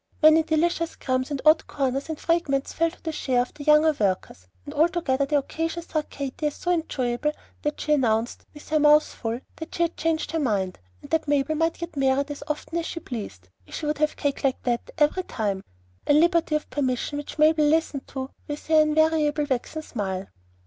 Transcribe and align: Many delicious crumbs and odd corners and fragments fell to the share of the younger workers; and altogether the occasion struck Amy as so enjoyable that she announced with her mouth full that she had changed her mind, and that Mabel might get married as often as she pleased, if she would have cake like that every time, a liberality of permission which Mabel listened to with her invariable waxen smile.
Many 0.23 0.41
delicious 0.41 0.95
crumbs 0.95 1.29
and 1.29 1.43
odd 1.45 1.67
corners 1.67 2.09
and 2.09 2.19
fragments 2.19 2.73
fell 2.73 2.89
to 2.89 3.03
the 3.03 3.11
share 3.11 3.43
of 3.43 3.53
the 3.53 3.63
younger 3.65 3.95
workers; 3.99 4.47
and 4.65 4.73
altogether 4.73 5.27
the 5.27 5.37
occasion 5.37 5.83
struck 5.83 6.19
Amy 6.19 6.33
as 6.41 6.55
so 6.55 6.71
enjoyable 6.71 7.33
that 7.61 7.79
she 7.79 7.93
announced 7.93 8.43
with 8.51 8.67
her 8.69 8.79
mouth 8.79 9.03
full 9.03 9.41
that 9.57 9.75
she 9.75 9.83
had 9.83 9.95
changed 9.97 10.31
her 10.31 10.39
mind, 10.39 10.79
and 11.03 11.11
that 11.11 11.27
Mabel 11.27 11.53
might 11.53 11.77
get 11.77 11.95
married 11.95 12.31
as 12.31 12.41
often 12.47 12.79
as 12.79 12.87
she 12.87 12.99
pleased, 12.99 13.49
if 13.67 13.75
she 13.75 13.85
would 13.85 13.99
have 13.99 14.15
cake 14.15 14.43
like 14.43 14.63
that 14.63 14.89
every 14.97 15.21
time, 15.21 15.63
a 16.07 16.13
liberality 16.15 16.55
of 16.55 16.67
permission 16.71 17.19
which 17.19 17.37
Mabel 17.37 17.65
listened 17.65 18.07
to 18.07 18.31
with 18.47 18.65
her 18.69 18.81
invariable 18.81 19.45
waxen 19.51 19.83
smile. 19.83 20.25